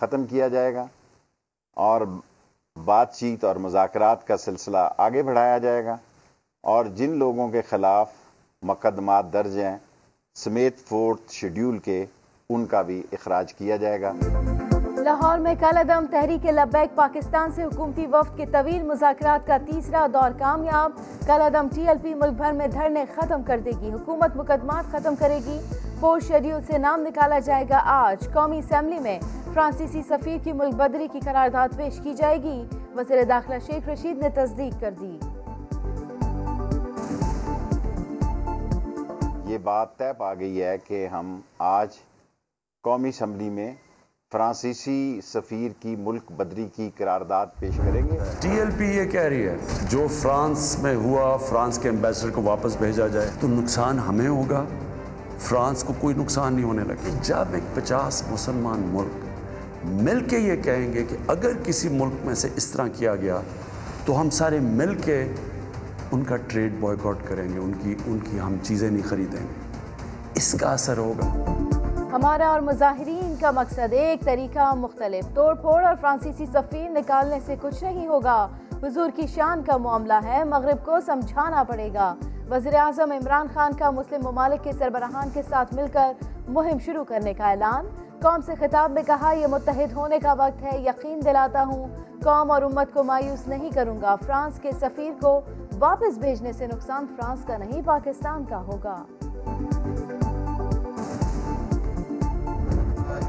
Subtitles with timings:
[0.00, 0.86] ختم کیا جائے گا
[1.76, 2.00] اور
[2.84, 5.96] بات چیت اور مذاکرات کا سلسلہ آگے بڑھایا جائے گا
[6.62, 8.10] اور جن لوگوں کے خلاف
[8.62, 9.78] مقدمات درج ہیں،
[10.34, 12.06] سمیت فورتھ شیڈیول کے،
[12.50, 14.12] ان کا بھی اخراج کیا جائے گا۔
[14.96, 20.06] لاہور میں کل عدم تحریک لبیک پاکستان سے حکومتی وفد کے طویل مذاکرات کا تیسرا
[20.12, 20.90] دور کامیاب۔
[21.26, 24.92] کل عدم ٹی ایل پی ملک بھر میں دھرنے ختم کر دے گی۔ حکومت مقدمات
[24.92, 25.60] ختم کرے گی۔
[26.00, 29.18] فورتھ شیڈیول سے نام نکالا جائے گا آج۔ قومی اسمبلی میں
[29.54, 32.64] فرانسیسی سفیر کی ملک بدری کی قرارداد پیش کی جائے گی۔
[32.96, 35.18] وزیر داخلہ شیخ رشید نے تصدیق کر دی۔
[39.52, 41.88] یہ بات طے پا گئی ہے کہ ہم آج
[42.82, 43.74] قومی اسمبلی میں
[44.32, 49.20] فرانسیسی سفیر کی ملک بدری کی قرارداد پیش کریں گے۔ ٹی ایل پی یہ کہہ
[49.20, 49.56] رہی ہے
[49.88, 54.64] جو فرانس میں ہوا فرانس کے امبیسڈر کو واپس بھیجا جائے تو نقصان ہمیں ہوگا۔
[55.38, 59.29] فرانس کو کوئی نقصان نہیں ہونے لگے۔ جب ایک پچاس مسلمان ملک
[59.84, 63.40] مل کے یہ کہیں گے کہ اگر کسی ملک میں سے اس طرح کیا گیا
[64.04, 65.32] تو ہم سارے مل کے
[66.12, 69.76] ان کا ٹریڈ بوائے کریں گے، ان کی ان کی ہم چیزیں نہیں خریدیں گے۔
[70.34, 71.44] اس کا اثر ہوگا۔
[72.12, 77.54] ہمارا اور مظاہرین کا مقصد ایک طریقہ مختلف، توڑ پھوڑ اور فرانسیسی سفیر نکالنے سے
[77.60, 78.48] کچھ نہیں ہوگا۔
[78.82, 82.14] حضور کی شان کا معاملہ ہے، مغرب کو سمجھانا پڑے گا۔
[82.50, 86.12] وزیر اعظم عمران خان کا مسلم ممالک کے سربراہان کے ساتھ مل کر
[86.48, 87.86] مہم شروع کرنے کا اعلان۔
[88.22, 91.86] قوم سے خطاب میں کہا، یہ متحد ہونے کا وقت ہے، یقین دلاتا ہوں
[92.22, 95.40] قوم اور امت کو مایوس نہیں کروں گا۔ فرانس کے سفیر کو
[95.78, 98.96] واپس بھیجنے سے نقصان فرانس کا نہیں، پاکستان کا ہوگا۔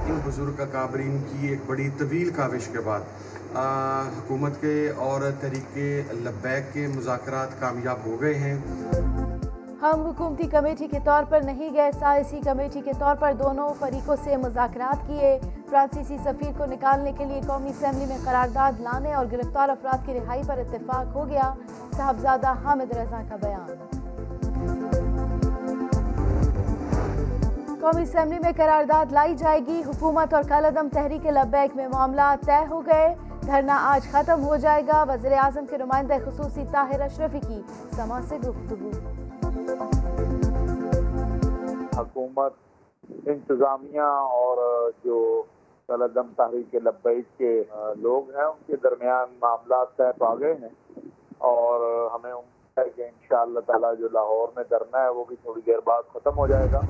[0.06, 3.56] ان بزرگ کابرین کی ایک بڑی طویل کاوش کے بعد
[4.18, 5.78] حکومت کے اور تحریک
[6.26, 8.58] لبیک کے مذاکرات کامیاب ہو گئے ہیں۔
[9.82, 14.16] ہم حکومتی کمیٹی کے طور پر نہیں گئے سائسی کمیٹی کے طور پر دونوں فریقوں
[14.24, 19.26] سے مذاکرات کیے۔ فرانسیسی سفیر کو نکالنے کے لیے قومی اسمبلی میں قرارداد لانے اور
[19.32, 21.54] گرفتار افراد کی رہائی پر اتفاق ہو گیا۔
[21.98, 23.74] صاحبزادہ حامد رضا کا بیان۔
[27.80, 32.66] قومی اسمبلی میں قرارداد لائی جائے گی۔ حکومت اور کالعدم تحریک لبیک میں معاملات طے
[32.70, 37.40] ہو گئے۔ دھرنا آج ختم ہو جائے گا۔ وزیر اعظم کے نمائندہ خصوصی طاہر اشرفی
[37.48, 37.62] کی
[37.96, 38.92] سما سے گفتگو۔
[41.98, 42.54] حکومت
[43.26, 44.10] انتظامیہ
[44.42, 44.58] اور
[45.04, 45.44] جو
[45.88, 47.64] کالعدم تحریک لبیک کے
[48.02, 50.74] لوگ ہیں، ان کے درمیان معاملات طے پا گئے ہیں
[51.50, 55.62] اور ہمیں امید ہے کہ انشاءاللہ تعالی جو لاہور میں دھرنا ہے، وہ بھی تھوڑی
[55.66, 56.82] دیر بعد ختم ہو جائے گا۔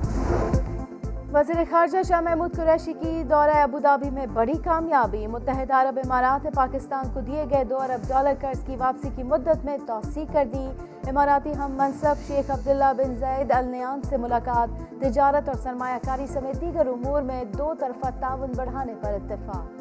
[1.32, 6.50] وزیر خارجہ شاہ محمود قریشی کی دورہ ابودابی میں بڑی کامیابی۔ متحدہ عرب امارات نے
[6.56, 10.44] پاکستان کو دیے گئے دو ارب ڈالر قرض کی واپسی کی مدت میں توسیع کر
[10.52, 10.66] دی۔
[11.08, 14.68] اماراتی ہم منصب شیخ عبداللہ بن زید النیان سے ملاقات،
[15.00, 19.80] تجارت اور سرمایہ کاری سمیت دیگر امور میں دو طرفہ تعاون بڑھانے پر اتفاق۔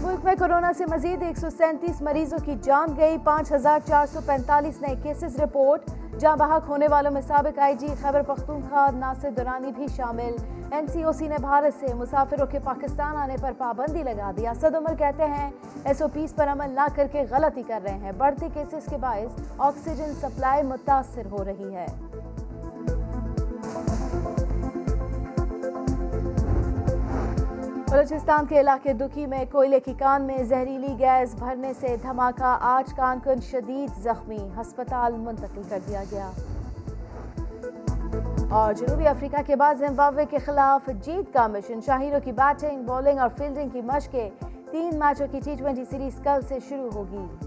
[0.00, 4.06] ملک میں کرونا سے مزید ایک سو سینتیس مریضوں کی جان گئی، پانچ ہزار چار
[4.12, 8.90] سو پینتالیس نئے کیسز رپورٹ۔ جاں بحق ہونے والوں میں سابق آئی جی خیبر پختونخوا،
[8.94, 10.36] ناصر دورانی بھی شامل۔
[10.70, 14.46] این سی او سی نے بھارت سے مسافروں کے پاکستان آنے پر پابندی لگا دی۔
[14.46, 15.50] اسد عمر کہتے ہیں،
[15.84, 18.96] ایس او پیس پر عمل نہ کر کے غلطی کر رہے ہیں۔ بڑھتے کیسز کے
[18.96, 21.86] باعث آکسیجن سپلائی متاثر ہو رہی ہے۔
[27.96, 32.94] بلوچستان کے علاقے دکھی میں کوئلے کی کان میں زہریلی گیس بھرنے سے دھماکہ، آج
[32.94, 36.30] کان کن شدید زخمی، ہسپتال منتقل کر دیا گیا۔
[38.50, 43.18] اور جنوبی افریقہ کے بعد زمبابوے کے خلاف جیت کا مشن۔ شاہیروں کی بیٹنگ، بولنگ
[43.18, 44.30] اور فیلڈنگ کی مشقیں
[44.70, 47.45] تین میچوں کی ٹی ٹوینٹی سیریز کل سے شروع ہوگی۔